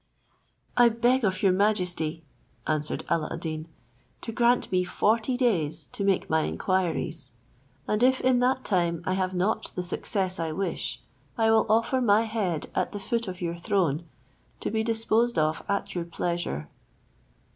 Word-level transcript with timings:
"I 0.75 0.89
beg 0.89 1.23
of 1.23 1.43
your 1.43 1.51
majesty," 1.51 2.23
answered 2.65 3.05
Alla 3.07 3.29
ad 3.31 3.41
Deen, 3.41 3.67
"to 4.21 4.31
grant 4.31 4.71
me 4.71 4.83
forty 4.83 5.37
days 5.37 5.89
to 5.93 6.03
make 6.03 6.27
my 6.27 6.41
inquiries; 6.45 7.31
and 7.87 8.01
if 8.01 8.19
in 8.19 8.39
that 8.39 8.63
time 8.65 9.03
I 9.05 9.13
have 9.13 9.35
not 9.35 9.71
the 9.75 9.83
success 9.83 10.39
I 10.39 10.53
wish, 10.53 11.03
I 11.37 11.51
will 11.51 11.67
offer 11.69 12.01
my 12.01 12.23
head 12.23 12.67
at 12.73 12.93
the 12.93 12.99
foot 12.99 13.27
of 13.27 13.41
your 13.41 13.55
throne, 13.57 14.07
to 14.61 14.71
be 14.71 14.83
disposed 14.83 15.37
of 15.37 15.63
at 15.69 15.93
your 15.93 16.05
pleasure." 16.05 16.67